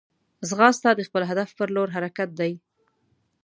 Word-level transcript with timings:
ځغاسته 0.49 0.89
د 0.95 1.01
خپل 1.07 1.23
هدف 1.29 1.49
پر 1.57 1.67
لور 1.75 1.87
حرکت 1.95 2.29
دی 2.39 2.51